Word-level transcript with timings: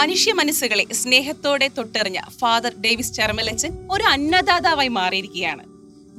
മനുഷ്യ 0.00 0.32
മനസ്സുകളെ 0.38 0.84
സ്നേഹത്തോടെ 1.00 1.66
തൊട്ടെറിഞ്ഞ 1.76 2.18
ഫാദർ 2.40 2.72
ഡേവിസ് 2.84 3.14
ചർമലച്ചൻ 3.16 3.72
ഒരു 3.94 4.04
അന്നദാതാവായി 4.12 4.90
മാറിയിരിക്കുകയാണ്. 4.98 5.64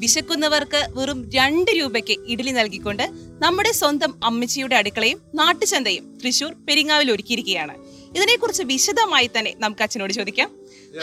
വിശക്കുന്നവർക്ക് 0.01 0.81
വെറും 0.97 1.19
രണ്ട് 1.35 1.71
രൂപയ്ക്ക് 1.79 2.15
ഇഡലി 2.33 2.53
നൽകിക്കൊണ്ട് 2.57 3.03
നമ്മുടെ 3.43 3.71
സ്വന്തം 3.79 4.11
അമ്മച്ചിയുടെ 4.29 4.75
അടുക്കളയും 4.81 5.19
നാട്ടുചന്തയും 5.39 6.05
തൃശൂർ 6.21 6.51
പെരിങ്ങാവിൽ 6.67 7.09
ഒരുക്കിയിരിക്കുകയാണ്. 7.15 7.75
ഇതിനെക്കുറിച്ച് 8.17 8.63
വിശദമായി 8.73 9.29
തന്നെ 9.35 9.51
നമുക്ക് 9.63 9.83
അച്ഛനോട് 9.85 10.13
ചോദിക്കാം. 10.19 10.49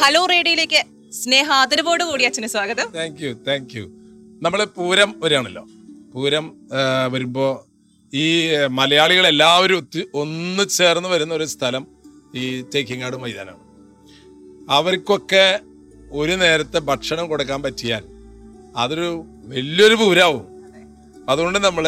ഹലോ 0.02 0.22
റേഡിയോയിലേക്ക് 0.34 0.80
സ്നേഹ 1.20 1.48
ആദരവോടുകൂടി 1.60 2.24
അച്ഛന് 2.30 2.50
സ്വാഗതം. 2.54 2.88
താങ്ക് 2.98 3.22
യു 3.24 3.32
താങ്ക് 3.48 3.76
യു 3.78 3.84
നമ്മൾ 4.46 4.60
പൂരം 4.78 5.12
വരികയാണല്ലോ. 5.22 5.64
പൂരം 6.14 6.46
വരുമ്പോ 7.14 7.46
ഈ 8.12 8.26
മലയാളികൾ 8.80 9.24
എല്ലാവരും 9.34 9.80
ഒന്ന് 10.22 10.64
ചേർന്ന് 10.78 11.08
വരുന്ന 11.14 11.32
ഒരു 11.38 11.46
സ്ഥലം 11.54 11.84
ഈ 12.34 12.44
തേക്കിങ്ങാട് 12.74 13.16
മൈതാനമാണ് 13.16 13.64
അവർക്കൊക്കെ 14.76 15.46
ഒരു 16.12 16.32
നേരത്തെ 16.32 16.78
ഭക്ഷണം 16.78 17.24
കൊടുക്കാൻ 17.30 17.60
പറ്റിയാൽ 17.62 18.04
അതൊരു 18.82 19.08
വലിയൊരു 19.52 19.94
പൂരാവും. 19.94 20.44
അതുകൊണ്ട് 21.30 21.58
നമ്മൾ 21.58 21.84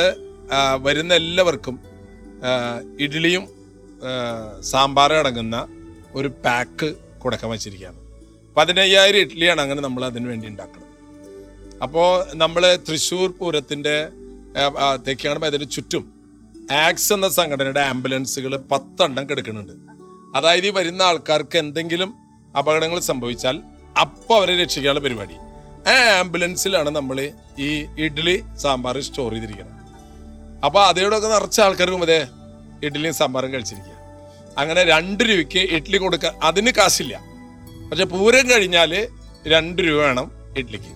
വരുന്ന 0.86 1.12
എല്ലാവർക്കും 1.14 1.76
ഇഡ്ഡലിയും 3.04 3.44
സാമ്പാറും 4.70 5.18
അടങ്ങുന്ന 5.18 5.56
ഒരു 6.14 6.28
പാക്ക് 6.44 6.88
കൊടുക്കാൻ 7.22 7.50
വെച്ചിരിക്കുകയാണ്. 7.50 7.98
പതിനയ്യായിരം 8.56 9.20
ഇഡ്ഡലിയാണ് 9.24 9.60
അങ്ങനെ 9.64 9.80
നമ്മൾ 9.86 10.02
അതിന് 10.04 10.28
വേണ്ടി 10.30 10.46
ഉണ്ടാക്കുന്നത്. 10.52 10.88
അപ്പോൾ 11.84 12.08
നമ്മൾ 12.42 12.62
തൃശ്ശൂർ 12.86 13.28
പൂരത്തിന്റെ 13.40 13.96
തെക്കാണ് 15.06 15.44
അതിന് 15.50 15.66
ചുറ്റും 15.74 16.04
ആക്സ് 16.86 17.12
എന്ന 17.12 17.28
സംഘടനയുടെ 17.28 17.80
ആംബുലൻസുകൾ 17.80 18.52
പത്തെണ്ണം 18.72 19.24
കിടക്കുന്നുണ്ട്. 19.30 19.74
അതായത് 20.34 20.66
ഈ 20.66 20.72
വരുന്ന 20.78 21.02
ആൾക്കാർക്ക് 21.02 21.58
എന്തെങ്കിലും 21.58 22.10
അപകടങ്ങൾ 22.58 22.98
സംഭവിച്ചാൽ 23.10 23.56
അപ്പോൾ 24.00 24.34
അവരെ 24.38 24.54
രക്ഷിക്കാനുള്ള 24.62 25.00
പരിപാടി. 25.06 25.36
ആ 25.90 25.94
ആംബുലൻസിലാണ് 26.20 26.90
നമ്മൾ 26.98 27.18
ഈ 27.58 27.70
ഇഡ്ഡലി 28.04 28.36
സാമ്പാർ 28.62 28.96
സ്റ്റോർ 29.06 29.30
ചെയ്തിരിക്കുന്നത് 29.34 29.78
അപ്പോൾ 30.66 30.82
അതേടൊക്കെ 30.90 31.28
നിറച്ച 31.34 31.58
ആൾക്കാർക്ക് 31.66 32.02
അതെ 32.08 32.20
ഇഡ്ഡലിയും 32.86 33.14
സാമ്പാറും 33.14 33.50
കഴിച്ചിരിക്കുക. 33.54 33.96
അങ്ങനെ 34.58 34.82
രണ്ട് 34.92 35.22
രൂപയ്ക്ക് 35.28 35.62
ഇഡ്ഡലി 35.76 35.98
കൊടുക്കാൻ 36.04 36.32
അതിന് 36.48 36.72
കാശില്ല. 36.78 37.14
പക്ഷെ 37.90 38.04
പൂരം 38.14 38.46
കഴിഞ്ഞാൽ 38.50 38.92
രണ്ട് 39.54 39.80
രൂപ 39.86 40.00
വേണം 40.06 40.26
ഇഡ്ഡലിക്ക്. 40.58 40.92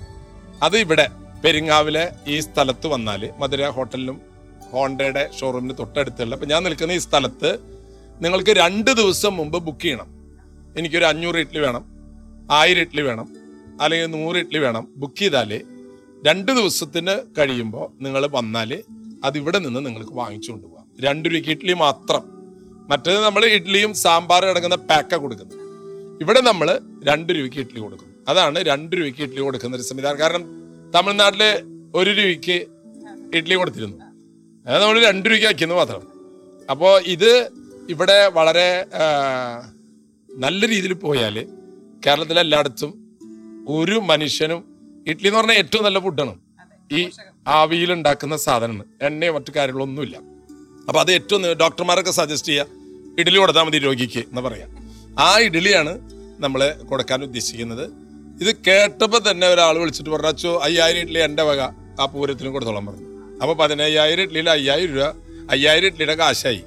അത് 0.62 0.76
ഇവിടെ 0.84 1.06
പെരിങ്ങാവിലെ 1.44 2.04
ഈ 2.26 2.36
സ്ഥലത്ത് 2.40 2.86
വന്നാൽ 2.86 3.22
മധുര 3.40 3.68
ഹോട്ടലിലും 3.76 4.18
ഹോണ്ടയുടെ 4.72 5.24
ഷോറൂമിന് 5.38 5.74
തൊട്ടടുത്തുള്ള 5.80 6.34
അപ്പം 6.36 6.48
ഞാൻ 6.48 6.60
നിൽക്കുന്ന 6.66 6.92
ഈ 6.92 6.98
സ്ഥലത്ത് 6.98 7.50
നിങ്ങൾക്ക് 8.22 8.52
രണ്ട് 8.62 8.90
ദിവസം 9.00 9.36
മുമ്പ് 9.36 9.58
ബുക്ക് 9.66 9.80
ചെയ്യണം. 9.80 10.08
എനിക്കൊരു 10.78 11.04
അഞ്ഞൂറ് 11.04 11.38
ഇഡ്ഡലി 11.44 11.58
വേണം 11.58 11.84
ആയിരം 12.58 12.82
ഇഡ്ഡലി 12.82 13.02
വേണം 13.02 13.28
അല്ലെങ്കിൽ 13.80 14.10
നൂറ് 14.16 14.36
ഇഡ്ഡലി 14.36 14.58
വേണം. 14.58 14.88
ബുക്ക് 14.96 15.18
ചെയ്താലേ 15.18 15.60
രണ്ട് 16.28 16.52
ദിവസത്തിന് 16.52 17.14
കഴിയുമ്പോൾ 17.38 17.86
നിങ്ങൾ 18.04 18.22
വന്നാൽ 18.26 18.70
അതിവിടെ 19.24 19.58
നിന്ന് 19.58 19.86
നിങ്ങൾക്ക് 19.86 20.12
വാങ്ങിച്ചു 20.12 20.50
കൊണ്ടുപോകാം 20.52 20.86
രണ്ട് 21.04 21.28
രൂപയ്ക്ക് 21.28 21.50
ഇഡ്ഡലി 21.50 21.72
മാത്രം. 21.72 22.24
മറ്റേത് 22.90 23.24
നമ്മൾ 23.24 23.44
ഇഡ്ഡലിയും 23.44 23.94
സാമ്പാറും 23.94 24.50
അടങ്ങുന്ന 24.50 24.76
പാക്കാണ് 24.76 25.22
കൊടുക്കുന്നത്. 25.22 25.60
ഇവിടെ 26.22 26.40
നമ്മൾ 26.40 26.80
രണ്ട് 27.10 27.32
രൂപയ്ക്ക് 27.32 27.58
ഇഡ്ഡലി 27.58 27.80
കൊടുക്കും. 27.80 28.10
അതാണ് 28.28 28.58
രണ്ട് 28.58 28.96
രൂപയ്ക്ക് 28.96 29.22
ഇഡ്ഡലി 29.22 29.40
കൊടുക്കുന്ന 29.40 29.76
ഒരു 29.76 29.82
സംവിധാനം. 29.82 30.18
കാരണം 30.20 30.44
തമിഴ്നാട്ടിൽ 30.96 31.42
ഒരു 31.94 32.10
രൂപയ്ക്ക് 32.10 32.66
ഇഡ്ഡലി 33.36 33.54
കൊടുത്തിരുന്നു. 33.54 33.98
അതായത് 34.66 34.82
നമ്മൾ 34.82 34.98
രണ്ട് 35.10 35.28
രൂപയ്ക്ക് 35.28 35.46
വയ്ക്കുന്നത് 35.46 35.78
മാത്രം. 35.78 36.02
അപ്പോൾ 36.70 37.02
ഇത് 37.06 37.50
ഇവിടെ 37.92 38.18
വളരെ 38.36 38.68
നല്ല 40.28 40.60
രീതിയിൽ 40.72 40.94
പോയാൽ 41.04 41.36
കേരളത്തിലെ 42.04 42.40
എല്ലായിടത്തും 42.44 42.92
ഒരു 43.76 43.96
മനുഷ്യനും 44.10 44.60
ഇഡ്ഡലി 45.10 45.28
എന്ന് 45.28 45.38
പറഞ്ഞാൽ 45.38 45.58
ഏറ്റവും 45.62 45.84
നല്ല 45.86 45.98
ഫുഡാണ് 46.06 46.34
ഈ 46.98 47.00
ആവിയിൽ 47.58 47.90
ഉണ്ടാക്കുന്ന 47.92 48.36
സാധനമാണ്. 48.46 48.84
എണ്ണയോ 49.06 49.32
മറ്റു 49.36 49.52
കാര്യങ്ങളൊന്നുമില്ല 49.56 50.16
അപ്പോൾ 50.88 51.00
അത് 51.04 51.10
ഏറ്റവും 51.16 51.42
ഡോക്ടർമാരൊക്കെ 51.62 52.12
സജസ്റ്റ് 52.20 52.50
ചെയ്യുക 52.52 53.20
ഇഡ്ഡലി 53.20 53.38
കൊടുത്താൽ 53.42 53.64
മതി 53.66 53.78
രോഗിക്ക് 53.86 54.22
എന്ന് 54.30 54.42
പറയാം. 54.46 54.70
ആ 55.26 55.28
ഇഡ്ഡലിയാണ് 55.46 55.92
നമ്മൾ 56.44 56.60
കൊടുക്കാൻ 56.90 57.22
ഉദ്ദേശിക്കുന്നത്. 57.28 57.84
ഇത് 58.42 58.52
കേട്ടപ്പോൾ 58.68 59.20
തന്നെ 59.30 59.46
ഒരാൾ 59.54 59.74
വിളിച്ചിട്ട് 59.82 60.10
പറഞ്ഞു 60.14 60.30
അച്ചോ 60.34 60.52
അയ്യായിരം 60.66 61.00
ഇഡ്ഡലി 61.04 61.22
എന്റെ 61.28 61.44
വക. 61.50 61.60
ആ 62.00 62.06
പൂരത്തിനും 62.12 62.52
കൊടുത്തോളാൻ 62.54 62.86
പറഞ്ഞു. 62.86 63.08
അപ്പോൾ 63.42 63.56
പതിനയ്യായിരം 63.62 64.22
ഇഡ്ഡലിയിൽ 64.26 64.48
അയ്യായിരം 64.56 64.94
രൂപ 64.96 65.08
അയ്യായിരം 65.54 65.86
ഇഡ്ഡലിയുടെ 65.90 66.16
കാശായി. 66.22 66.62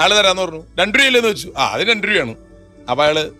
അയാൾ 0.00 0.14
തരാന്ന് 0.14 0.42
പറഞ്ഞു. 0.42 0.62
രണ്ട് 0.78 0.98
രൂപയില്ലെന്ന് 0.98 1.30
വെച്ചു. 1.30 1.52
ആ 1.58 1.68
അത് 1.68 1.82
രണ്ട് 1.82 2.06
രൂപയാണ്. 2.06 2.34
അപ്പോൾ 2.90 3.02
അയാൾ 3.02 3.32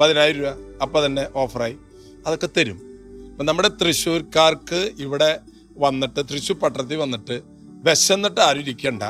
പതിനായിരം 0.00 0.40
രൂപ. 0.40 0.52
അപ്പോൾ 0.82 1.06
തന്നെ 1.06 1.26
ഓഫറായി. 1.36 1.76
അതൊക്കെ 2.26 2.48
തരും. 2.56 2.78
അപ്പം 3.32 3.46
നമ്മുടെ 3.46 3.68
തൃശ്ശൂർക്കാർക്ക് 3.68 4.90
ഇവിടെ 4.98 5.38
വന്നിട്ട് 5.78 6.20
തൃശ്ശൂർ 6.20 6.58
പട്ടണത്തിൽ 6.58 6.96
വന്നിട്ട് 6.96 7.42
വിശന്നിട്ട് 7.84 8.40
ആരും 8.40 8.60
ഇരിക്കണ്ട. 8.60 9.02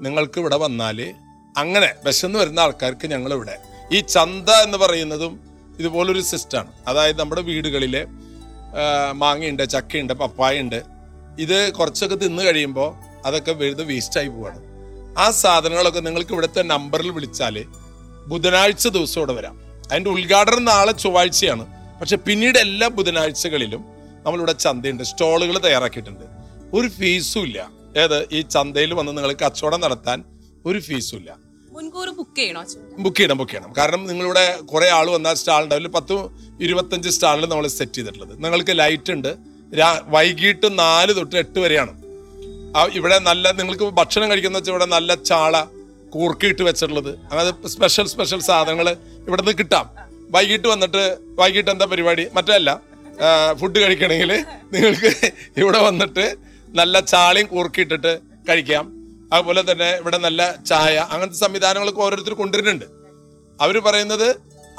നിങ്ങൾക്ക് 0.00 0.38
ഇവിടെ 0.40 0.56
വന്നാൽ 0.56 1.14
അങ്ങനെ 1.56 1.94
വിശന്ന് 2.06 2.38
വരുന്ന 2.38 2.60
ആൾക്കാർക്ക് 2.60 3.06
ഞങ്ങളിവിടെ. 3.06 3.58
ഈ 3.92 4.00
ചന്ത 4.00 4.50
എന്ന് 4.50 4.78
പറയുന്നതും 4.78 5.40
ഇതുപോലൊരു 5.78 6.20
സിസ്റ്റമാണ്. 6.20 6.72
അതായത് 6.88 7.18
നമ്മുടെ 7.20 7.42
വീടുകളിലെ 7.42 8.06
മാങ്ങയുണ്ട് 9.12 9.70
ചക്കയുണ്ട് 9.70 10.12
പപ്പായുണ്ട് 10.12 10.82
ഇത് 11.38 11.72
കുറച്ചൊക്കെ 11.72 12.16
തിന്നു 12.16 12.42
കഴിയുമ്പോൾ 12.42 12.94
അതൊക്കെ 13.26 13.52
വെറുതെ 13.52 13.84
വേസ്റ്റായി 13.84 14.28
പോവാണ്. 14.28 14.69
ആ 15.20 15.30
സാധനങ്ങളൊക്കെ 15.30 16.00
നിങ്ങൾക്ക് 16.00 16.32
ഇവിടുത്തെ 16.32 16.62
നമ്പറിൽ 16.62 17.10
വിളിച്ചാൽ 17.10 17.64
ബുധനാഴ്ച 18.26 18.88
ദിവസം 18.88 19.20
ഇവിടെ 19.20 19.32
വരാം. 19.32 19.60
അതിന്റെ 19.90 20.10
ഉദ്ഘാടനം 20.10 20.64
നാളെ 20.64 20.92
ചൊവ്വാഴ്ചയാണ്. 20.92 21.66
പക്ഷെ 22.00 22.16
പിന്നീട് 22.16 22.58
എല്ലാ 22.58 22.88
ബുധനാഴ്ചകളിലും 22.88 23.84
നമ്മളിവിടെ 24.22 24.52
ചന്തയുണ്ട്. 24.52 25.02
സ്റ്റോളുകൾ 25.02 25.58
തയ്യാറാക്കിയിട്ടുണ്ട്. 25.58 26.24
ഒരു 26.74 26.88
ഫീസും 26.88 27.42
ഇല്ല. 27.42 27.70
ഏത്? 27.96 28.28
ഈ 28.32 28.40
ചന്തയിൽ 28.40 28.94
വന്ന് 28.94 29.16
നിങ്ങൾ 29.16 29.32
കച്ചവടം 29.32 29.80
നടത്താൻ 29.80 30.24
ഒരു 30.66 30.78
ഫീസും 30.78 31.18
ഇല്ല. 31.18 31.36
ബുക്ക് 32.98 33.16
ചെയ്യണോ? 33.18 33.34
ബുക്ക് 33.34 33.50
ചെയ്യണം 33.50 33.72
കാരണം 33.78 34.06
നിങ്ങളിവിടെ 34.06 34.60
കുറെ 34.60 34.88
ആൾ 34.90 35.10
വന്നാൽ 35.10 35.34
സ്റ്റാൾ 35.34 35.64
ഉണ്ടാവില്ല 35.64 35.88
പത്ത് 35.88 36.28
ഇരുപത്തഞ്ച് 36.60 37.08
സ്റ്റാളിൽ 37.08 37.48
നമ്മൾ 37.48 37.66
സെറ്റ് 37.66 37.92
ചെയ്തിട്ടുള്ളത്. 37.92 38.44
നിങ്ങൾക്ക് 38.44 38.78
ലൈറ്റ് 38.78 39.12
ഉണ്ട്. 39.12 39.36
വൈകിട്ട് 40.04 40.78
നാല് 40.78 41.16
തൊട്ട് 41.16 41.36
എട്ട് 41.36 41.58
വരെയാണ്. 41.58 41.99
ഇവിടെ 42.98 43.16
നല്ല 43.28 43.50
നിങ്ങൾക്ക് 43.58 43.86
ഭക്ഷണം 44.00 44.26
കഴിക്കുന്ന 44.30 44.58
വെച്ചാൽ 44.58 44.72
ഇവിടെ 44.74 44.86
നല്ല 44.96 45.14
ചാള 45.30 45.54
കൂർക്കിയിട്ട് 46.14 46.62
വെച്ചിട്ടുള്ളത്. 46.68 47.10
അങ്ങനെ 47.30 47.68
സ്പെഷ്യൽ 47.74 48.06
സ്പെഷ്യൽ 48.12 48.40
സാധനങ്ങൾ 48.48 48.86
ഇവിടെ 49.28 49.40
നിന്ന് 49.42 49.54
കിട്ടാം. 49.60 49.86
വൈകിട്ട് 50.34 50.68
വന്നിട്ട് 50.74 51.02
വൈകിട്ട് 51.40 51.70
എന്താ 51.74 51.86
പരിപാടി? 51.92 52.24
മറ്റല്ല 52.36 52.70
ഫുഡ് 53.60 53.78
കഴിക്കണമെങ്കിൽ 53.82 54.32
നിങ്ങൾക്ക് 54.74 55.10
ഇവിടെ 55.62 55.80
വന്നിട്ട് 55.88 56.24
നല്ല 56.78 57.00
ചാളയും 57.12 57.48
കൂർക്കിയിട്ടിട്ട് 57.54 58.12
കഴിക്കാം. 58.48 58.84
അതുപോലെ 59.34 59.62
തന്നെ 59.70 59.90
ഇവിടെ 60.02 60.18
നല്ല 60.26 60.40
ചായ 60.70 60.94
അങ്ങനത്തെ 61.12 61.38
സംവിധാനങ്ങളൊക്കെ 61.44 62.02
ഓരോരുത്തർ 62.06 62.34
കൊണ്ടുവരുന്നുണ്ട്. 62.42 62.86
അവർ 63.64 63.76
പറയുന്നത് 63.86 64.28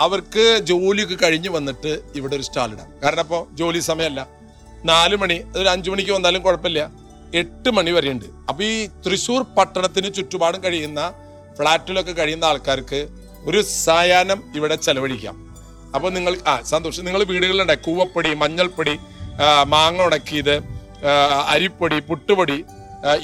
അവർക്ക് 0.05 0.45
ജോലിയൊക്കെ 0.69 1.17
കഴിഞ്ഞ് 1.23 1.49
വന്നിട്ട് 1.57 1.91
ഇവിടെ 2.19 2.33
ഒരു 2.37 2.45
സ്റ്റാൾ 2.47 2.69
ഇടാം. 2.73 2.89
കാരണം 3.03 3.23
അപ്പോൾ 3.25 3.41
ജോലി 3.59 3.81
സമയമല്ല. 3.89 4.21
നാല് 4.91 5.15
മണി 5.21 5.37
ഒരു 5.59 5.67
അഞ്ചു 5.75 5.89
മണിക്ക് 5.93 6.13
വന്നാലും 6.17 6.41
കുഴപ്പമില്ല. 6.47 6.81
എട്ട് 7.39 7.69
മണി 7.69 7.91
വരെ 7.91 8.11
ഉണ്ട് 8.11 8.25
അപ്പൊ 8.49 8.63
ഈ 8.63 8.87
തൃശ്ശൂർ 9.05 9.41
പട്ടണത്തിന് 9.57 10.13
ചുറ്റുപാടും 10.13 10.63
കഴിയുന്ന 10.63 11.01
ഫ്ലാറ്റിലൊക്കെ 11.57 12.11
കഴിയുന്ന 12.11 12.45
ആൾക്കാർക്ക് 12.45 12.99
ഒരു 13.49 13.61
സായാഹ്നം 13.61 14.39
ഇവിടെ 14.55 14.75
ചെലവഴിക്കാം. 14.75 15.35
അപ്പോൾ 15.95 16.09
നിങ്ങൾ 16.11 16.37
ആ 16.47 16.61
സന്തോഷം. 16.61 17.05
നിങ്ങൾ 17.05 17.23
വീടുകളിലുണ്ട്. 17.23 17.75
കൂവപ്പൊടി 17.87 18.33
മഞ്ഞൾപ്പൊടി 18.33 18.99
മാങ്ങ 19.67 20.01
ഉണക്കിയത് 20.01 20.55
അരിപ്പൊടി 21.53 21.99
പുട്ടുപൊടി 21.99 22.57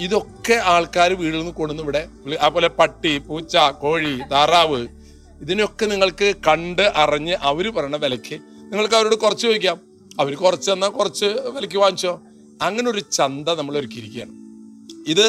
ഇതൊക്കെ 0.06 0.56
ആൾക്കാർ 0.74 1.10
വീട്ടിൽ 1.14 1.40
നിന്ന് 1.40 1.54
കൊണ്ടുവന്ന് 1.54 1.84
ഇവിടെ 1.84 2.08
അതുപോലെ 2.42 2.68
പട്ടി 2.80 3.18
പൂച്ച 3.28 3.58
കോഴി 3.58 4.14
താറാവ് 4.32 4.80
ഇതിനൊക്കെ 5.42 5.86
നിങ്ങൾക്ക് 5.86 6.28
കണ്ട് 6.48 6.86
അറിഞ്ഞ് 7.04 7.36
അവർ 7.50 7.66
പറയുന്ന 7.76 7.98
വിലയ്ക്ക് 7.98 8.38
നിങ്ങൾക്ക് 8.72 8.96
അവരോട് 8.96 9.16
കുറച്ച് 9.16 9.46
ചോദിക്കാം. 9.48 9.78
അവർ 10.20 10.34
കുറച്ച് 10.36 10.72
തന്നാൽ 10.72 10.90
കുറച്ച് 10.90 11.26
വിലയ്ക്ക് 11.56 11.78
വാങ്ങിച്ചോ? 11.84 12.14
അങ്ങനെ 12.66 12.88
ഒരു 12.94 13.02
ചന്ത 13.18 13.50
നമ്മൾ 13.60 13.74
ഒരുക്കിയിരിക്കുകയാണ് 13.82 14.34
ഇത് 15.14 15.28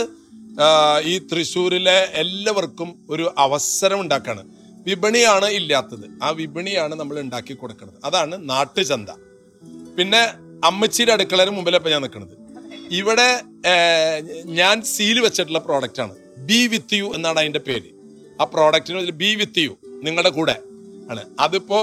ഈ 1.12 1.14
തൃശ്ശൂരിലെ 1.30 1.98
എല്ലാവർക്കും 2.22 2.88
ഒരു 3.14 3.24
അവസരം 3.44 3.98
ഉണ്ടാക്കാണ് 4.04 4.42
വിപണിയാണ് 4.86 5.48
ഇല്ലാത്തത്. 5.58 6.06
ആ 6.24 6.28
വിപണിയാണ് 6.40 6.94
നമ്മൾ 7.00 7.16
ഉണ്ടാക്കി 7.24 7.54
കൊടുക്കുന്നത് 7.60 7.98
അതാണ് 8.08 8.34
നാട്ടുചന്ത. 8.50 9.10
പിന്നെ 9.96 10.22
അമ്മച്ചിയുടെ 10.68 11.12
അടുക്കളയുടെ 11.16 11.52
മുമ്പിലപ്പം 11.56 11.90
ഞാൻ 11.94 12.02
നിൽക്കുന്നത് 12.06 12.34
ഇവിടെ 13.00 13.28
ഞാൻ 14.60 14.76
സീൽ 14.92 15.18
വെച്ചിട്ടുള്ള 15.26 15.60
പ്രോഡക്റ്റ് 15.68 16.02
ആണ്. 16.04 16.14
ബി 16.48 16.60
വിത്ത് 16.72 16.98
യു 17.00 17.06
എന്നാണ് 17.16 17.38
അതിന്റെ 17.42 17.62
പേര്. 17.68 17.88
ആ 18.40 18.44
പ്രോഡക്റ്റിന് 18.54 19.14
ബി 19.22 19.30
വിത്ത് 19.40 19.64
യു 19.66 19.72
നിങ്ങളുടെ 20.06 20.30
കൂടെ 20.38 20.56
ആണ്. 21.12 21.22
അതിപ്പോ 21.46 21.80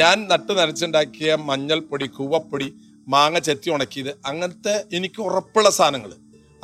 ഞാൻ 0.00 0.16
നട്ട് 0.30 0.52
നനച്ചുണ്ടാക്കിയ 0.58 1.30
മഞ്ഞൾപ്പൊടി 1.50 2.06
കൂവപ്പൊടി 2.16 2.68
മാങ്ങ 3.14 3.38
ചെത്തി 3.46 3.68
ഉണക്കിയത്. 3.74 4.12
അങ്ങനത്തെ 4.30 4.74
എനിക്ക് 4.96 5.20
ഉറപ്പുള്ള 5.28 5.68
സാധനങ്ങൾ 5.78 6.12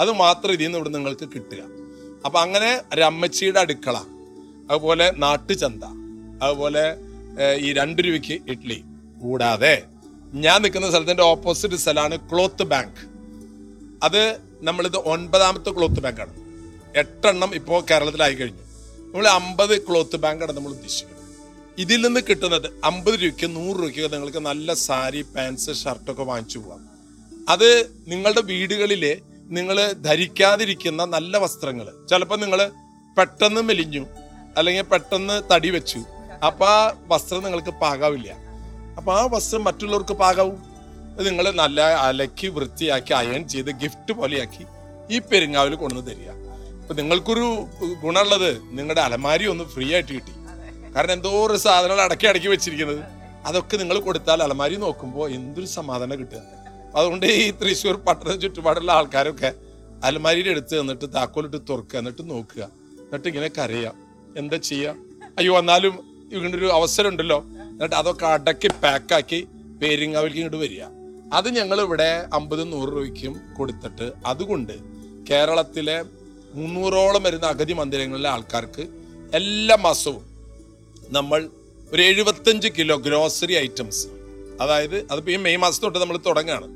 അത് 0.01 0.11
മാത്രം 0.23 0.53
ഇതിൽ 0.57 0.65
നിന്ന് 0.65 0.79
ഇവിടെ 0.79 0.91
നിങ്ങൾക്ക് 0.97 1.27
കിട്ടുക. 1.35 1.63
അപ്പൊ 2.27 2.39
അങ്ങനെ 2.45 2.71
ഒരു 2.95 3.03
അമ്മച്ചിയുടെ 3.11 3.61
അടുക്കള 3.65 3.97
അതുപോലെ 4.71 5.07
നാട്ടുചന്ത 5.25 5.85
അതുപോലെ 6.45 6.85
ഈ 7.67 7.69
രണ്ട് 7.79 8.01
രൂപയ്ക്ക് 8.07 8.37
ഇഡ്ഡലി 8.53 8.79
കൂടാതെ 9.23 9.75
ഞാൻ 10.45 10.59
നിൽക്കുന്ന 10.63 10.89
സ്ഥലത്തിന്റെ 10.93 11.25
ഓപ്പോസിറ്റ് 11.33 11.79
സ്ഥലമാണ് 11.83 12.17
ക്ലോത്ത് 12.31 12.65
ബാങ്ക്. 12.73 13.03
അത് 14.07 14.23
നമ്മളിത് 14.69 14.99
ഒൻപതാമത്തെ 15.13 15.71
ക്ലോത്ത് 15.77 16.01
ബാങ്കാണ്. 16.07 16.35
എട്ടെണ്ണം 17.03 17.51
ഇപ്പോൾ 17.59 17.79
കേരളത്തിലായി 17.91 18.35
കഴിഞ്ഞു. 18.35 18.65
നമ്മൾ 19.03 19.29
അമ്പത് 19.39 19.75
ക്ലോത്ത് 19.87 20.17
ബാങ്കാണ് 20.25 20.53
നമ്മൾ 20.57 20.73
ഉദ്ദേശിക്കുന്നത്. 20.77 21.18
ഇതിൽ 21.83 22.01
നിന്ന് 22.07 22.21
കിട്ടുന്നത് 22.29 22.69
അമ്പത് 22.85 23.17
രൂപയ്ക്ക് 23.23 23.49
നൂറ് 23.57 23.77
രൂപയ്ക്ക് 23.77 24.13
നിങ്ങൾക്ക് 24.15 24.39
നല്ല 24.39 24.75
സാരി 24.87 25.21
പാൻസ് 25.35 25.73
ഷർട്ടൊക്കെ 25.83 26.23
വാങ്ങിച്ചു 26.23 26.59
പോവാം 26.59 26.81
അത് 27.49 27.69
നിങ്ങളുടെ 28.09 28.41
വീടുകളിൽ 28.41 29.05
നിങ്ങൾ 29.57 29.77
ധരിക്കാതിരിക്കുന്ന 30.07 31.03
നല്ല 31.05 31.37
വസ്ത്രങ്ങൾ 31.39 31.87
ചിലപ്പോൾ 32.11 32.39
നിങ്ങൾ 32.41 32.61
പെട്ടെന്ന് 33.19 33.61
മെലിഞ്ഞു 33.69 34.03
അല്ലെങ്കിൽ 34.57 34.87
പെട്ടെന്ന് 34.93 35.37
തടി 35.53 35.71
വെച്ചു. 35.71 36.01
അപ്പം 36.49 36.69
ആ 36.69 36.81
വസ്ത്രം 37.13 37.43
നിങ്ങൾക്ക് 37.43 37.73
പാകാവില്ല. 37.83 38.31
അപ്പം 38.99 39.13
ആ 39.19 39.23
വസ്ത്രം 39.35 39.63
മറ്റുള്ളവർക്ക് 39.65 40.15
പാകാവും? 40.25 40.59
നിങ്ങൾ 41.27 41.47
നല്ല 41.63 41.81
അലക്കി 42.07 42.49
വൃത്തിയാക്കി 42.57 43.13
അയൺ 43.21 43.49
ചെയ്ത് 43.49 43.71
ഗിഫ്റ്റ് 43.83 44.13
പോലെയാക്കി 44.19 44.65
ഈ 45.15 45.19
പെരുങ്ങാവിൽ 45.31 45.75
കൊണ്ടുവന്ന് 45.75 46.11
തരിക. 46.11 46.31
അപ്പം 46.81 46.97
നിങ്ങൾക്കൊരു 47.01 47.47
ഗുണമുള്ളത് 48.03 48.51
നിങ്ങളുടെ 48.79 49.01
അലമാരി 49.01 49.47
ഒന്ന് 49.53 49.65
ഫ്രീ 49.75 49.87
ആയിട്ട് 49.95 50.13
കിട്ടി. 50.13 50.35
കാരണം 50.95 51.15
എന്തോ 51.17 51.31
ഒരു 51.47 51.57
സാധനങ്ങൾ 51.65 52.01
അടക്കി 52.07 52.27
അടക്കി 52.31 52.49
വെച്ചിരിക്കുന്നത്. 52.53 53.03
അതൊക്കെ 53.49 53.77
നിങ്ങൾ 53.83 53.97
കൊടുത്താൽ 54.07 54.39
അലമാരി 54.47 54.77
നോക്കുമ്പോൾ 54.85 55.27
എന്തൊരു 55.39 55.69
സമാധാനം 55.79 56.17
കിട്ടുക. 56.21 56.43
അതുകൊണ്ട് 56.97 57.27
ഈ 57.41 57.45
തൃശ്ശൂർ 57.61 57.97
പട്ടണ 58.07 58.33
ചുറ്റുപാടുള്ള 58.45 58.91
ആൾക്കാരൊക്കെ 58.99 59.51
അലമാരിയുടെ 60.09 60.51
എടുത്ത് 60.55 60.75
എന്നിട്ട് 60.83 61.07
താക്കോലിട്ട് 61.17 61.59
തുറക്കുക 61.71 61.99
എന്നിട്ട് 62.01 62.23
നോക്കുക. 62.33 62.63
എന്നിട്ട് 63.05 63.29
ഇങ്ങനെ 63.33 63.49
കരയുക 63.59 63.93
എന്താ 64.41 64.59
ചെയ്യുക 64.71 64.95
അയ്യോ 65.39 65.55
എന്നാലും 65.63 65.95
ഇങ്ങനെ 66.37 66.55
ഒരു 66.61 66.69
അവസരം 66.79 67.09
ഉണ്ടല്ലോ. 67.13 67.39
എന്നിട്ട് 67.73 67.97
അതൊക്കെ 68.03 68.27
അടക്കി 68.37 68.69
പാക്കാക്കി 68.85 69.41
പേരിങ്ങാവിലേക്ക് 69.81 70.41
ഇങ്ങോട്ട് 70.43 70.61
വരിക. 70.65 70.85
അത് 71.39 71.49
ഞങ്ങൾ 71.59 71.79
ഇവിടെ 71.87 72.11
അമ്പതും 72.37 72.69
നൂറ് 72.75 72.91
രൂപയ്ക്കും 72.97 73.35
കൊടുത്തിട്ട് 73.57 74.07
അതുകൊണ്ട് 74.31 74.75
കേരളത്തിലെ 75.31 75.97
മുന്നൂറോളം 76.59 77.23
വരുന്ന 77.27 77.47
അഗതി 77.55 77.75
മന്ദിരങ്ങളിലെ 77.81 78.29
ആൾക്കാർക്ക് 78.35 78.85
എല്ലാ 79.39 79.77
മാസവും 79.87 80.23
നമ്മൾ 81.11 81.49
ഒരു 81.93 82.03
എഴുപത്തഞ്ച് 82.03 82.69
കിലോ 82.79 82.97
ഗ്രോസറി 82.97 83.55
ഐറ്റംസ്. 83.55 84.07
അതായത് 84.63 85.07
അതിപ്പോൾ 85.11 85.31
ഈ 85.31 85.37
മെയ് 85.37 85.57
മാസം 85.57 85.83
തൊട്ട് 85.83 85.99
നമ്മൾ 85.99 86.17
തുടങ്ങുകയാണ് 86.17 86.69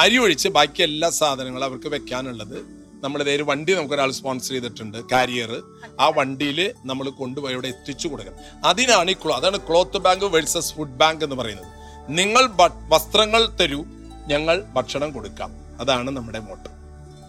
അരി 0.00 0.18
ഒഴിച്ച് 0.18 0.48
ബാക്കി 0.48 0.82
എല്ലാ 0.82 1.10
സാധനങ്ങളും 1.10 1.64
അവർക്ക് 1.64 1.88
വെക്കാനുള്ളത്. 1.88 2.58
നമ്മൾ 3.04 3.22
ഇതേ 3.22 3.36
ഒരു 3.36 3.42
വണ്ടി 3.42 3.74
നമുക്ക് 3.74 3.94
ഒരാൾ 3.94 4.10
സ്പോൺസർ 4.10 4.52
ചെയ്തിട്ടുണ്ട് 4.52 4.98
കാരിയർ. 5.12 5.62
ആ 6.00 6.08
വണ്ടിയിൽ 6.08 6.74
നമ്മൾ 6.84 7.08
കൊണ്ടുപോയി 7.10 7.52
ഇവിടെ 7.52 7.68
എത്തിച്ചു 7.68 8.08
കൊടുക്കണം. 8.08 8.38
അതിനാണ് 8.64 9.10
ഈ 9.10 9.14
ക്ലോ 9.14 9.34
അതാണ് 9.34 9.58
cloth 9.58 9.98
bank 9.98 10.24
versus 10.24 10.74
food 10.74 10.98
bank 11.02 11.24
എന്ന് 11.24 11.36
പറയുന്നത്. 11.36 11.66
നിങ്ങൾ 12.10 12.44
വസ്ത്രങ്ങൾ 12.88 13.48
തരൂ 13.60 13.84
ഞങ്ങൾ 14.32 14.64
ഭക്ഷണം 14.76 15.12
കൊടുക്കാം. 15.12 15.50
അതാണ് 15.80 16.10
നമ്മുടെ 16.10 16.38
മോട്ടോ. 16.38 16.70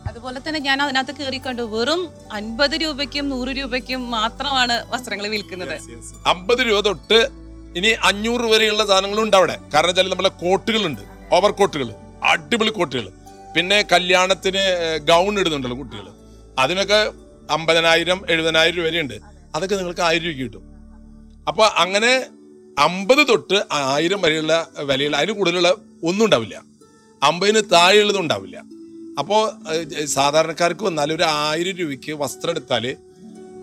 അതുപോലെ 0.10 0.40
തന്നെ 0.46 0.60
ഞാൻ 0.68 0.78
അതിനകത്ത് 0.84 1.14
കയറി 1.18 1.40
കണ്ടു 1.46 1.64
വെറും 1.74 2.02
അൻപത് 2.38 2.76
രൂപയ്ക്കും 2.84 3.26
നൂറ് 3.34 3.52
രൂപയ്ക്കും 3.60 4.02
മാത്രമാണ് 4.18 4.76
വസ്ത്രങ്ങൾ 4.94 5.26
വിൽക്കുന്നത്. 5.36 5.76
അമ്പത് 6.34 6.62
രൂപ 6.68 6.80
തൊട്ട് 6.88 7.20
ഇനി 7.80 7.90
അഞ്ഞൂറ് 8.10 8.46
വരെയുള്ള 8.54 8.84
സാധനങ്ങളും 8.92 9.24
ഉണ്ട് 9.26 9.38
അവിടെ. 9.40 9.56
കാരണം 9.74 9.90
വെച്ചാൽ 9.92 10.10
നമ്മളെ 10.14 10.32
കോട്ടുകളുണ്ട് 10.44 11.04
ഓവർ 11.38 11.52
കോട്ടുകൾ 11.60 11.90
അടിപൊളി 12.32 12.72
കോട്ടുകൾ. 12.78 13.06
പിന്നെ 13.56 13.78
കല്യാണത്തിന് 13.92 14.64
ഗൗൺ 15.12 15.34
ഇടുന്നുണ്ടല്ലോ 15.42 15.78
കുട്ടികൾ 15.82 16.08
അതിനൊക്കെ 16.64 17.00
അമ്പതിനായിരം 17.58 18.20
എഴുപതിനായിരം 18.34 18.78
രൂപ 18.78 18.86
വരെയുണ്ട് 18.88 19.16
അതൊക്കെ 19.56 19.76
നിങ്ങൾക്ക് 19.76 20.04
ആയിരം 20.10 20.26
രൂപ 20.30 20.36
കിട്ടും. 20.40 20.66
അപ്പൊ 21.50 21.64
അങ്ങനെ 21.84 22.12
അമ്പത് 22.78 23.24
തൊട്ട് 23.30 23.58
ആയിരം 23.94 24.20
വരെയുള്ള 24.26 24.54
വിലയുള്ള 24.90 25.18
അതിന് 25.22 25.34
കൂടുതലുള്ള 25.38 25.70
ഒന്നും 26.10 26.26
ഉണ്ടാവില്ല. 26.26 26.58
അമ്പതിന് 27.22 27.62
താഴെയുള്ളതും 27.74 28.22
ഉണ്ടാവില്ല. 28.26 28.58
അപ്പോൾ 29.20 29.42
സാധാരണക്കാർക്ക് 30.06 30.84
വന്നാൽ 30.84 31.14
ഒരു 31.14 31.24
ആയിരം 31.24 31.76
രൂപയ്ക്ക് 31.82 32.12
വസ്ത്രം 32.22 32.52
എടുത്താൽ 32.52 32.86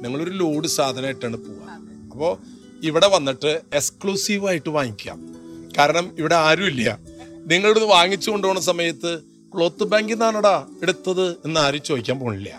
നിങ്ങളൊരു 0.02 0.30
ലോഡ് 0.30 0.68
സാധനമായിട്ടാണ് 0.76 1.36
പോവുക. 1.36 1.68
അപ്പോൾ 2.12 2.32
ഇവിടെ 2.88 3.08
വന്നിട്ട് 3.14 3.52
എക്സ്ക്ലൂസീവായിട്ട് 3.78 4.70
വാങ്ങിക്കാം 4.76 5.18
കാരണം 5.78 6.06
ഇവിടെ 6.18 6.34
ആരുമില്ല 6.34 6.98
നിങ്ങളിത് 7.52 7.86
വാങ്ങിച്ചു 7.96 8.30
കൊണ്ടുപോകുന്ന 8.30 8.62
സമയത്ത് 8.70 9.12
ക്ലോത്ത് 9.54 9.84
ബാങ്കിൽ 9.84 10.14
നിന്നാണടാ 10.14 10.56
എടുത്തത് 10.82 11.26
എന്ന് 11.46 11.60
ആരും 11.60 11.82
ചോദിക്കാൻ 11.88 12.16
പോണില്ല. 12.20 12.50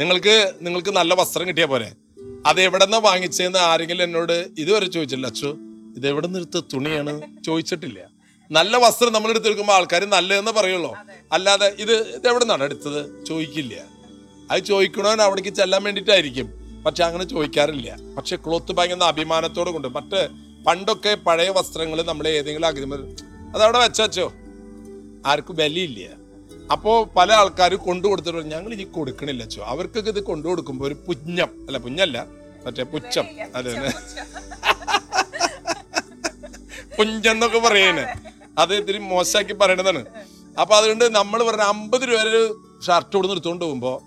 നിങ്ങൾക്ക് 0.00 0.36
നിങ്ങൾക്ക് 0.62 0.92
നല്ല 0.98 1.14
വസ്ത്രം 1.20 1.48
കിട്ടിയാൽ 1.48 1.68
പോരെ. 1.72 1.90
അത് 2.48 2.60
എവിടെ 2.66 2.84
നിന്നാണ് 2.84 3.04
വാങ്ങിച്ചതെന്ന് 3.04 3.58
ആരെങ്കിലും 3.58 4.04
എന്നോട് 4.04 4.36
ഇതുവരെ 4.62 4.86
ചോദിച്ചില്ല 4.86 5.26
അച്ചു 5.32 5.50
ഇത് 5.96 6.06
എവിടെ 6.12 6.28
എടുത്ത 6.40 6.62
തുണിയാണ്? 6.72 7.12
ചോദിച്ചിട്ടില്ല. 7.46 7.98
നല്ല 8.56 8.76
വസ്ത്രം 8.84 9.12
നമ്മൾ 9.14 9.30
എടുത്തെടുക്കുമ്പോൾ 9.32 9.74
ആൾക്കാർ 9.78 10.02
നല്ലതെന്ന് 10.14 10.52
പറയുള്ളൂ. 10.56 10.90
അല്ലാതെ 11.36 11.66
ഇത് 11.82 11.92
ഇത് 12.16 12.26
എവിടെ 12.30 12.44
നിന്നാണ് 12.44 12.64
എടുത്തത്? 12.68 13.00
ചോദിക്കില്ല. 13.28 13.74
അത് 14.50 14.60
ചോദിക്കണവൻ 14.70 15.20
അവിടേക്ക് 15.26 15.52
ചെല്ലാൻ 15.58 15.82
വേണ്ടിയിട്ടായിരിക്കും. 15.86 16.48
പക്ഷെ 16.84 17.02
അങ്ങനെ 17.08 17.24
ചോദിക്കാറില്ല. 17.32 17.90
പക്ഷെ 18.16 18.36
ക്ലോത്ത് 18.44 18.74
ബാങ്ക് 18.78 18.94
എന്ന 18.96 19.04
അഭിമാനത്തോടെ 19.12 19.70
കൊണ്ട് 19.76 19.88
മറ്റ് 19.96 20.20
പണ്ടൊക്കെ 20.66 21.12
പഴയ 21.26 21.50
വസ്ത്രങ്ങൾ 21.58 21.98
നമ്മൾ 22.10 22.26
ഏതെങ്കിലും 22.38 22.68
അഗ്രിമ 22.70 22.96
അതവിടെ 23.54 23.78
വെച്ചോ 23.84 24.26
ആർക്കും 25.30 25.56
വിലയില്ല. 25.60 26.08
അപ്പോൾ 26.74 26.96
പല 27.16 27.30
ആൾക്കാർ 27.40 27.72
കൊണ്ടു 27.86 28.06
കൊടുത്തിട്ട് 28.10 28.44
ഞങ്ങൾ 28.54 28.70
ഇനി 28.76 28.86
കൊടുക്കണില്ല 28.98 29.44
ചോ 29.54 29.62
അവർക്കൊക്കെ 29.72 30.10
ഇത് 30.14 30.20
കൊണ്ടു 30.30 30.46
കൊടുക്കുമ്പോൾ 30.50 30.86
ഒരു 30.90 30.96
പുഞ്ഞം. 31.06 31.50
അല്ല 31.66 31.78
പുഞ്ഞല്ല. 31.86 32.18
മറ്റേ 32.66 32.84
പുച്ഛം. 32.94 33.26
അതെ 33.56 33.72
പുഞ്ചെന്നൊക്കെ 36.96 37.60
പറയുന്നത് 37.68 38.08
അത് 38.58 38.74
ഇത്തിരി 38.74 38.98
മോശമാക്കി 38.98 39.52
പറയണതാണ് 39.52 40.04
അപ്പൊ 40.60 40.76
അതുകൊണ്ട് 40.76 41.04
നമ്മൾ 41.14 41.44
പറഞ്ഞ 41.44 41.62
അമ്പത് 41.62 42.02
രൂപ 42.02 42.20
ഒരു 42.20 42.42
ഷർട്ട് 42.86 43.16
കൊടുത്ത് 43.16 43.34
എടുത്തുകൊണ്ട് 43.34 43.64
പോകുമ്പോ 43.64 44.02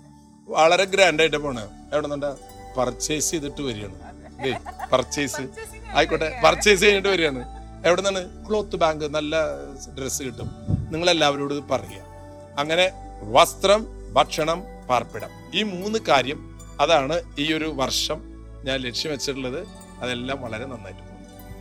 വളരെ 0.48 0.84
ഗ്രാൻഡ് 0.84 1.20
ആയിട്ട് 1.20 1.36
പോണ്. 1.36 1.68
എവിടെ 1.92 2.06
നിന്ന് 2.06 2.30
പർച്ചേസ് 2.78 3.30
ചെയ്തിട്ട് 3.30 3.62
വരികയാണ്. 3.62 3.96
പർച്ചേസ് 4.92 5.42
ആയിക്കോട്ടെ 5.94 6.40
പർച്ചേസ് 6.44 6.80
ചെയ്തിട്ട് 6.80 7.08
വരികയാണ്. 7.08 7.42
എവിടെ 7.86 8.02
നിന്നാണ് 8.02 8.48
ക്ലോത്ത് 8.48 8.76
ബാങ്ക് 8.76 9.04
നല്ല 9.04 9.36
ഡ്രസ്സ് 9.98 10.22
കിട്ടും. 10.22 10.50
നിങ്ങൾ 10.92 11.10
എല്ലാവരോടും 11.10 11.68
പറയുക. 11.68 12.02
അങ്ങനെ 12.58 12.92
വസ്ത്രം 13.22 13.86
ഭക്ഷണം 14.12 14.62
പാർപ്പിടം. 14.90 15.30
ഈ 15.54 15.62
മൂന്ന് 15.62 15.98
കാര്യം 16.08 16.60
അതാണ് 16.80 17.22
ഈ 17.38 17.52
ഒരു 17.52 17.64
വർഷം 17.64 18.18
ഞാൻ 18.64 18.80
ലക്ഷ്യം 18.80 19.12
വെച്ചിട്ടുള്ളത്. 19.12 19.66
അതെല്ലാം 20.00 20.42
വളരെ 20.42 20.64
നന്നായിട്ട് 20.64 21.15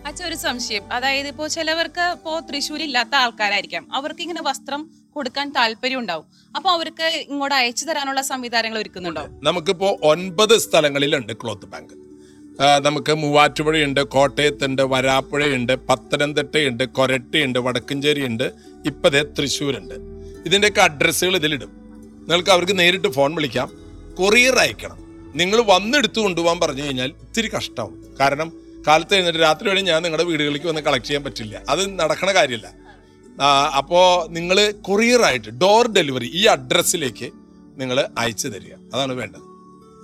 അച്ഛ 0.05 0.23
ഒരു 0.23 0.35
സംശയം. 0.35 0.93
അതായത് 0.93 1.27
ഇപ്പോ 1.27 1.47
ചിലവർക്ക് 1.47 2.01
ഇപ്പോ 2.11 2.39
തൃശ്ശൂർ 2.39 2.81
ഇല്ലാത്ത 2.81 3.15
ആൾക്കാരായിരിക്കാം. 3.15 3.83
അവർക്ക് 3.93 4.21
ഇങ്ങനെ 4.21 4.41
വസ്ത്രം 4.41 4.89
കൊടുക്കാൻ 5.15 5.49
താല്പര്യം 5.49 5.99
ഉണ്ടാവും 5.99 6.25
അപ്പൊ 6.55 6.69
അവർക്ക് 6.69 7.25
ഇങ്ങോട്ട് 7.29 7.55
അയച്ചു 7.55 7.85
തരാനുള്ള 7.85 8.21
സംവിധാനങ്ങൾ 8.21 8.79
ഒരുക്കുന്നുണ്ടോ? 8.79 9.27
നമുക്കിപ്പോ 9.43 9.97
ഒൻപത് 10.03 10.57
സ്ഥലങ്ങളിലുണ്ട് 10.57 11.33
ക്ലോത്ത് 11.33 11.65
ബാങ്ക്. 11.65 11.93
നമുക്ക് 12.85 13.13
മൂവാറ്റുപുഴയുണ്ട് 13.13 14.01
കോട്ടയത്തുണ്ട് 14.03 14.81
വരാപ്പുഴയുണ്ട് 14.81 15.73
പത്തനംതിട്ടയുണ്ട് 15.87 16.83
കൊരട്ടിയുണ്ട് 16.83 17.59
വടക്കഞ്ചേരിയുണ്ട് 17.59 18.43
ഇപ്പതേ 18.85 19.23
തൃശ്ശൂരുണ്ട്. 19.37 19.95
ഇതിന്റെയൊക്കെ 20.45 20.81
അഡ്രസ്സുകൾ 20.81 21.35
ഇതിലിടും. 21.35 21.71
നിങ്ങൾക്ക് 22.19 22.49
അവർക്ക് 22.49 22.79
നേരിട്ട് 22.79 23.07
ഫോൺ 23.07 23.35
വിളിക്കാം. 23.35 23.71
കൊറിയർ 24.17 24.55
അയക്കണം. 24.55 24.99
നിങ്ങൾ 25.35 25.61
വന്നെടുത്തു 25.71 26.19
കൊണ്ടുപോകാൻ 26.19 26.59
പറഞ്ഞു 26.59 26.83
കഴിഞ്ഞാൽ 26.83 27.09
ഇത്തിരി 27.21 27.47
കഷ്ടമാവും 27.47 28.15
കാരണം 28.19 28.64
കാലത്ത് 28.87 29.13
കഴിഞ്ഞിട്ട് 29.13 29.39
രാത്രി 29.39 29.69
വരെ 29.69 29.81
ഞാൻ 29.89 29.99
നിങ്ങളുടെ 30.03 30.25
വീടുകളിലേക്ക് 30.29 30.67
വന്ന് 30.71 30.81
കളക്ട് 30.87 31.07
ചെയ്യാൻ 31.07 31.23
പറ്റില്ല. 31.23 31.55
അത് 31.69 31.81
നടക്കണ 31.99 32.29
കാര്യമല്ല. 32.37 32.67
അപ്പോൾ 33.37 33.49
അപ്പോ 33.79 33.99
നിങ്ങൾ 34.35 34.57
കൊറിയറായിട്ട് 34.87 35.51
ഡോർ 35.63 35.85
ഡെലിവറി 35.95 36.27
ഈ 36.39 36.43
അഡ്രസ്സിലേക്ക് 36.55 37.27
നിങ്ങൾ 37.81 37.97
അയച്ചു 38.21 38.47
തരിക. 38.47 38.73
അതാണ് 38.93 39.13
വേണ്ടത്. 39.19 39.43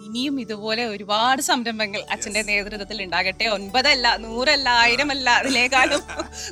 ഇനിയും 0.07 0.35
ഇതുപോലെ 0.43 0.83
ഒരുപാട് 0.93 1.41
സംരംഭങ്ങൾ 1.41 2.01
അച്ഛന്റെ 2.13 2.41
നേതൃത്വത്തിൽ 2.49 2.97
ഉണ്ടാകട്ടെ. 3.03 3.45
ഒൻപതല്ല 3.57 4.15
നൂറല്ല 4.23 4.69
അല്ല 5.15 5.29
അതിനേക്കാളും 5.41 6.01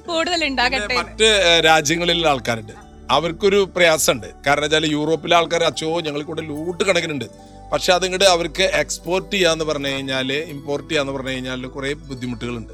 കൂടുതൽ 0.08 0.42
ഉണ്ടാകട്ടെ 0.50 0.96
മറ്റ് 1.00 1.30
രാജ്യങ്ങളിലുള്ള 1.70 2.30
ആൾക്കാരുണ്ട്. 2.34 2.74
അവർക്കൊരു 3.18 3.60
പ്രയാസമുണ്ട്. 3.76 4.28
കാരണം 4.48 4.66
വെച്ചാൽ 4.66 4.86
യൂറോപ്പിലെ 4.96 5.36
ആൾക്കാർ 5.40 5.64
അച്ഛോ 5.70 5.90
ഞങ്ങൾ 6.08 6.22
കൂടെ 6.30 6.42
ലൂട്ട് 6.50 6.84
കണക്കിനുണ്ട്. 6.90 7.28
പക്ഷെ 7.72 7.94
അതിങ്ങോട്ട് 7.94 8.26
അവർക്ക് 8.26 8.64
എക്സ്പോർട്ട് 8.64 9.32
ചെയ്യാന്ന് 9.32 9.66
പറഞ്ഞു 9.66 9.88
കഴിഞ്ഞാൽ 9.88 10.34
ഇമ്പോർട്ട് 10.34 10.90
ചെയ്യാന്ന് 10.90 11.14
പറഞ്ഞു 11.14 11.30
കഴിഞ്ഞാൽ 11.30 11.66
കുറേ 11.66 11.94
ബുദ്ധിമുട്ടുകളുണ്ട്. 11.94 12.74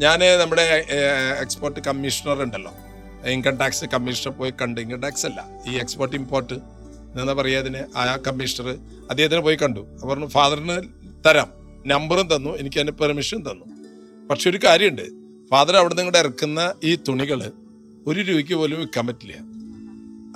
ഞാൻ 0.00 0.20
നമ്മുടെ 0.40 0.64
എക്സ്പോർട്ട് 1.40 1.80
കമ്മീഷണർ 1.80 2.42
ഉണ്ടല്ലോ. 2.42 2.72
ഇൻകം 3.26 3.56
ടാക്സ് 3.56 3.84
കമ്മീഷണർ 3.84 4.32
പോയി 4.34 4.52
കണ്ട് 4.60 4.80
ഇൻകം 4.80 5.00
ടാക്സ് 5.00 5.26
അല്ല 5.26 5.40
ഈ 5.68 5.74
എക്സ്പോർട്ട് 5.78 6.16
ഇമ്പോർട്ട് 6.16 6.54
എന്നാ 7.20 7.32
പറയുക 7.32 7.58
അതിന്? 7.58 7.82
ആ 7.96 8.16
കമ്മീഷണർ 8.16 8.68
അദ്ദേഹത്തിന് 9.10 9.40
പോയി 9.40 9.56
കണ്ടു. 9.62 9.80
അവർ 9.80 10.08
പറഞ്ഞു 10.08 10.26
ഫാദറിന് 10.26 10.76
തരാം. 11.26 11.48
നമ്പറും 11.86 12.26
തന്നു 12.34 12.50
എനിക്ക് 12.58 12.78
അതിന് 12.80 12.92
പെർമിഷൻ 12.92 13.40
തന്നു. 13.50 13.66
പക്ഷെ 14.28 14.50
ഒരു 14.50 14.58
കാര്യമുണ്ട് 14.64 15.06
ഫാദർ 15.50 15.76
അവിടെ 15.76 15.94
നിന്ന് 15.94 16.02
ഇങ്ങോട്ട് 16.02 16.18
ഇറക്കുന്ന 16.18 16.74
ഈ 16.84 16.96
തുണികൾ 17.08 17.40
ഒരു 18.06 18.20
രൂപയ്ക്ക് 18.20 18.54
പോലും 18.54 18.78
വിൽക്കാൻ 18.78 19.06
പറ്റില്ല. 19.06 19.36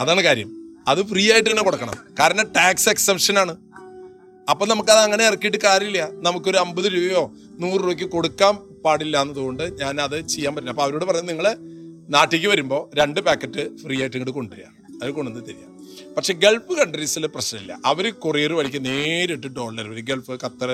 അതാണ് 0.01 0.21
കാര്യം. 0.21 0.51
അത് 0.89 1.07
ഫ്രീ 1.11 1.33
ആയിട്ട് 1.33 1.51
തന്നെ 1.51 1.63
കൊടുക്കണം. 1.63 1.95
കാരണം 2.21 2.53
ടാക്സ് 2.57 2.89
എക്സംഷൻ 2.89 3.39
ആണ്. 3.39 3.55
അപ്പൊ 4.49 4.65
നമുക്കത് 4.67 5.01
അങ്ങനെ 5.07 5.25
ഇറക്കിയിട്ട് 5.29 5.59
കാര്യമില്ല. 5.67 6.01
നമുക്കൊരു 6.27 6.59
അമ്പത് 6.65 6.89
രൂപയോ 6.95 7.23
നൂറ് 7.63 7.81
രൂപയ്ക്ക് 7.85 8.07
കൊടുക്കാൻ 8.15 8.55
പാടില്ല 8.85 9.23
എന്നതുകൊണ്ട് 9.23 9.65
ഞാൻ 9.83 10.01
അത് 10.07 10.17
ചെയ്യാൻ 10.33 10.53
പറ്റില്ല. 10.55 10.73
അപ്പോൾ 10.75 10.85
അവരോട് 10.87 11.05
പറഞ്ഞു 11.11 11.29
നിങ്ങൾ 11.33 11.47
നാട്ടിലേക്ക് 12.15 12.49
വരുമ്പോൾ 12.53 12.83
രണ്ട് 13.01 13.21
പാക്കറ്റ് 13.29 13.63
ഫ്രീ 13.83 13.97
ആയിട്ട് 14.01 14.17
ഇങ്ങോട്ട് 14.17 14.37
കൊണ്ടുവരിക. 14.39 14.67
അത് 15.03 15.11
കൊണ്ടുവന്ന് 15.11 15.45
തരിക. 15.49 15.65
പക്ഷേ 16.17 16.33
ഗൾഫ് 16.45 16.73
കൺട്രീസിൽ 16.81 17.27
പ്രശ്നമില്ല. 17.27 17.73
അവർ 17.91 18.05
കൊറിയർ 18.25 18.53
വഴിക്ക് 18.59 18.81
നേരിട്ട് 18.87 19.47
ഡോളർ 19.59 19.87
വരും. 19.93 20.05
Gulf 20.11 20.37
Qatar 20.45 20.71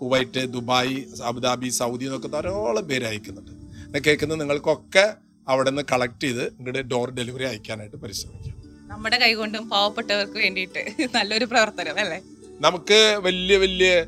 Kuwait 0.00 0.42
Dubai 0.56 0.96
Abu Dhabi 1.30 1.68
Saudi 1.80 2.04
എന്നൊക്കെ 2.04 2.28
ധാരാളം 2.28 2.86
പേര് 2.90 3.06
അയക്കുന്നുണ്ട്. 3.10 3.52
എന്നെ 3.86 4.00
കേൾക്കുന്നത് 4.06 4.40
നിങ്ങൾക്കൊക്കെ 4.40 5.04
അവിടെ 5.48 5.70
നിന്ന് 5.70 5.82
കളക്ട് 5.92 6.24
ചെയ്ത് 6.24 6.44
ഇങ്ങോട്ട് 6.58 6.82
ഡോർ 6.92 7.08
ഡെലിവറി 7.18 7.44
അയക്കാനായിട്ട് 7.44 7.96
പരിശ്രമിക്കാം 8.04 8.52
നമ്മുടെ 8.92 9.16
കൈകൊണ്ടും 9.22 9.64
പാവപ്പെട്ടവർക്ക് 9.68 10.38
വേണ്ടിയിട്ട് 10.44 10.80
നല്ലൊരു 11.14 11.44
പ്രവർത്തനം 11.44 11.98
അല്ലേ? 12.02 12.18
നമുക്ക് 12.60 13.18
വലിയ 13.22 13.56
വലിയ 13.56 14.06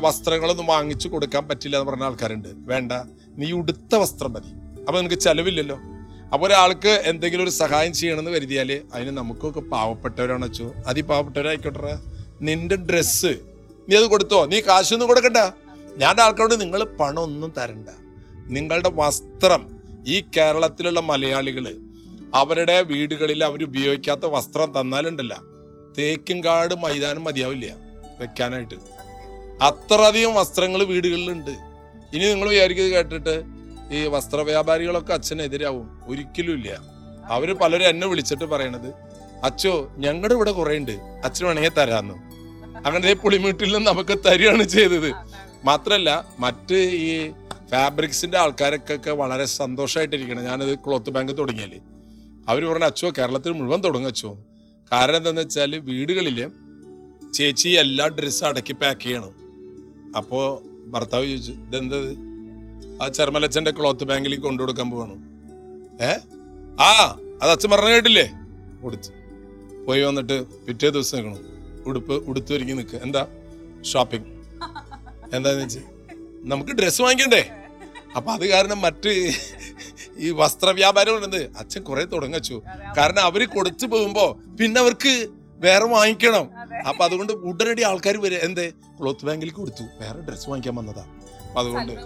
വസ്ത്രങ്ങളൊന്നും 0.00 0.66
വാങ്ങിച്ചു 0.66 1.08
കൊടുക്കാൻ 1.08 1.48
പറ്റില്ല 1.48 1.76
എന്ന് 1.76 1.90
പറഞ്ഞ 1.90 2.04
ആൾക്കാരുണ്ട്. 2.04 2.48
വേണ്ട. 2.70 2.92
നീ 3.38 3.52
ഉടുത്ത 3.52 3.94
വസ്ത്രം 3.94 4.32
മതി. 4.32 4.52
അപ്പൊ 4.86 5.00
നിനക്ക് 5.00 5.14
ചെലവില്ലല്ലോ. 5.14 5.78
അപ്പൊ 6.32 6.46
ഒരാൾക്ക് 6.46 6.88
എന്തെങ്കിലും 6.88 7.44
ഒരു 7.44 7.50
സഹായം 7.50 7.92
ചെയ്യണമെന്ന് 7.92 8.30
കരുതിയാൽ 8.30 8.80
അതിന് 8.94 9.10
നമുക്കൊക്കെ 9.10 9.60
പാവപ്പെട്ടവരാണ് 9.60 10.44
വെച്ചു 10.44 10.72
അതി 10.86 11.00
പാവപ്പെട്ടവരായിക്കോട്ടെ. 11.00 11.98
നിന്റെ 12.42 12.76
ഡ്രസ്സ് 12.76 13.32
നീ 13.88 13.96
അത് 13.96 14.04
കൊടുത്തോ? 14.04 14.46
നീ 14.46 14.60
കാശൊന്നും 14.60 15.08
കൊടുക്കണ്ട. 15.08 15.36
ഞാൻ 15.96 16.20
ആൾക്കാരോട് 16.20 16.60
നിങ്ങൾ 16.60 16.84
പണമൊന്നും 16.84 17.52
തരണ്ട. 17.58 17.88
നിങ്ങളുടെ 18.46 18.88
വസ്ത്രം 18.88 19.62
ഈ 20.06 20.20
കേരളത്തിലുള്ള 20.36 21.00
മലയാളികൾ 21.00 21.76
അവരുടെ 22.34 22.82
വീടുകളിൽ 22.82 23.44
അവർ 23.44 23.64
ഉപയോഗിക്കാത്ത 23.64 24.26
വസ്ത്രം 24.26 24.80
തന്നാലുണ്ടല്ല. 24.80 25.51
തേക്കിൻകാട് 25.98 26.74
മൈതാനം 26.74 27.24
മതിയാവില്ല 27.24 27.76
വെക്കാനായിട്ട്. 28.20 28.74
അത്രയധികം 29.62 30.34
വസ്ത്രങ്ങൾ 30.34 30.84
വീടുകളിലുണ്ട്. 30.84 31.50
ഇനി 32.14 32.24
നിങ്ങൾ 32.24 32.48
വിചാരിക്കുന്നത് 32.48 32.94
കേട്ടിട്ട് 32.94 33.34
ഈ 33.94 34.06
വസ്ത്ര 34.06 34.40
വ്യാപാരികളൊക്കെ 34.40 35.12
അച്ഛനെതിരാവും. 35.12 36.04
ഒരിക്കലും 36.06 36.54
ഇല്ല. 36.54 36.80
അവർ 37.30 37.54
പലരും 37.54 37.88
എന്നെ 37.88 38.06
വിളിച്ചിട്ട് 38.06 38.44
പറയണത് 38.44 38.92
അച്ഛോ 39.44 39.92
ഞങ്ങളുടെ 39.98 40.34
ഇവിടെ 40.34 40.52
കുറെ 40.52 40.76
ഉണ്ട് 40.76 40.92
അച്ഛൻ 41.24 41.46
വേണമെങ്കിൽ 41.46 41.74
തരാന്ന്. 41.78 42.14
അങ്ങനെ 42.86 43.14
പുളിമീട്ടിൽ 43.14 43.74
നിന്ന് 43.74 43.90
നമുക്ക് 43.90 44.18
തരികയാണ് 44.26 44.62
ചെയ്തത്. 44.62 45.10
മാത്രല്ല 45.64 46.24
മറ്റ് 46.38 46.74
ഈ 46.74 47.32
ഫാബ്രിക്സിന്റെ 47.72 48.38
ആൾക്കാരൊക്കെ 48.38 49.10
വളരെ 49.10 49.44
സന്തോഷമായിട്ടിരിക്കണം 49.44 50.44
ഞാനത് 50.44 50.78
ക്ലോത്ത് 50.78 51.10
ബാങ്ക് 51.10 51.38
തുടങ്ങിയാൽ 51.38 51.80
അവർ 52.48 52.64
പറഞ്ഞ 52.64 52.84
അച്ഛോ 52.84 53.10
കേരളത്തിൽ 53.18 53.52
മുഴുവൻ 53.52 53.80
തുടങ്ങച്ചോ 53.80 54.38
കാരണം 54.92 55.16
എന്താന്ന് 55.20 55.42
വെച്ചാൽ 55.42 55.72
വീടുകളിൽ 55.88 56.38
ചേച്ചി 57.34 57.70
എല്ലാ 57.82 58.06
ഡ്രസ്സും 58.16 58.46
അടക്കി 58.48 58.74
പാക്ക് 58.80 59.04
ചെയ്യണം. 59.04 59.32
അപ്പോൾ 60.18 60.44
ഭർത്താവ് 60.92 61.26
ചോദിച്ചു 61.30 61.52
ഇതെന്തത് 61.62 62.10
ആ 63.02 63.08
ചെറുമലച്ചന്റെ 63.08 63.72
ക്ലോത്ത് 63.78 64.04
ബാങ്കിൽ 64.04 64.34
കൊണ്ടു 64.40 64.60
കൊടുക്കാൻ 64.62 64.88
പോകണം 64.90 65.20
ഏ? 66.00 66.12
ആ 66.80 66.90
അത് 67.42 67.50
അച്ഛൻ 67.54 67.70
പറഞ്ഞ 67.72 67.90
കേട്ടില്ലേ? 67.94 68.26
കൊടുത്തു 68.82 69.10
പോയി 69.86 70.02
വന്നിട്ട് 70.02 70.36
പിറ്റേ 70.66 70.88
ദിവസം 70.90 71.16
നിൽക്കണം 71.18 71.48
ഉടുപ്പ് 71.86 72.14
ഉടുത്ത് 72.30 72.52
ഒരുങ്ങി 72.56 72.74
നിൽക്കുക 72.78 73.00
എന്താ? 73.06 73.22
ഷോപ്പിംഗ് 73.84 74.28
എന്താന്ന് 75.34 75.62
വെച്ചാൽ 75.64 75.86
നമുക്ക് 76.44 76.72
ഡ്രസ്സ് 76.78 77.02
വാങ്ങിക്കണ്ടേ? 77.02 77.42
അപ്പൊ 78.16 78.30
അത് 78.36 78.44
കാരണം 78.48 78.78
മറ്റ് 78.80 79.12
ഈ 80.18 80.30
വസ്ത്ര 80.40 80.68
വ്യാപാരം 80.80 81.14
അച്ഛൻ 81.60 81.82
കുറെ 81.82 82.04
തുടങ്ങച്ചു. 82.14 82.56
കാരണം 82.98 83.22
അവർ 83.28 83.42
കൊടുത്തു 83.54 83.86
പോകുമ്പോ 83.86 84.26
പിന്നെ 84.60 84.78
അവർക്ക് 84.80 85.12
വേറെ 85.66 85.86
വാങ്ങിക്കണം. 85.94 86.44
അപ്പൊ 86.88 87.02
അതുകൊണ്ട് 87.04 87.32
ഉടനടി 87.50 87.82
ആൾക്കാർ 87.90 88.16
വരെ 88.24 88.38
എന്തേ? 88.46 88.66
ക്ലോത്ത് 88.98 89.26
ബാങ്കിൽ 89.26 89.50
കൊടുത്തു. 89.58 89.84
വേറെ 90.00 90.18
ഡ്രസ്സ് 90.28 90.48
വാങ്ങിക്കാൻ 90.50 90.74
വന്നതാ. 90.80 91.04
അതുകൊണ്ട് 91.60 91.92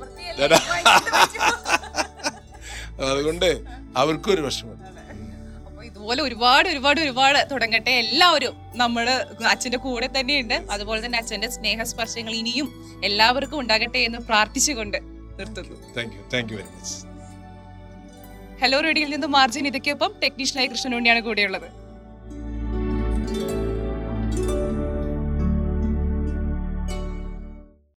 അതുകൊണ്ട് 3.10 3.48
അവർക്കും 3.96 4.30
ഒരു 4.34 4.42
വിഷമം 4.46 4.78
അതുപോലെ 5.66 5.86
ഇതുപോലെ 5.88 6.20
ഒരുപാട് 6.22 6.66
ഒരുപാട് 6.68 6.98
ഒരുപാട് 7.00 7.38
തുടങ്ങട്ടെ. 7.52 7.90
എല്ലാവരും 8.04 8.54
നമ്മൾ 8.82 9.06
അച്ഛന്റെ 9.52 9.78
കൂടെ 9.86 10.08
തന്നെയുണ്ട്. 10.16 10.54
അതുപോലെ 10.74 11.00
തന്നെ 11.06 11.18
അച്ഛന്റെ 11.18 11.48
സ്നേഹസ്പർശങ്ങൾ 11.56 12.32
ഇനിയും 12.42 12.68
എല്ലാവർക്കും 13.04 13.58
ഉണ്ടാകട്ടെ 13.62 13.98
എന്ന് 13.98 14.18
പ്രാർത്ഥിച്ചുകൊണ്ട് 14.30 14.98
നിർത്തുന്നു. 15.38 15.76
Thank 15.96 16.14
you 16.16 16.22
thank 16.34 16.52
you 16.52 16.56
very 16.60 16.70
much 16.76 16.94
hello 18.60 18.78
റേഡിയോയിൽ 18.80 19.10
നിന്നും 19.10 19.32
മാർജിൻ 19.32 19.66
ഇതൊക്കെയൊപ്പം 19.66 20.10
ടെക്നീഷ്യനായി 20.22 20.68
കൃഷ്ണനുണ്ണിയാണ് 20.68 21.20
കൂടെയുള്ളത്. 21.20 21.66